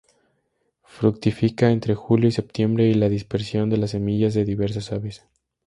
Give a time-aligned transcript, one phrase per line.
[0.85, 5.27] Fructifica entre julio y septiembre y la dispersión de las semillas de diversas aves.